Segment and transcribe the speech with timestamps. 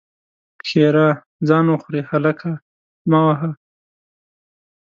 [0.67, 1.09] ښېرا:
[1.47, 2.39] ځان وخورې؛ هلک
[3.09, 3.49] مه وهه!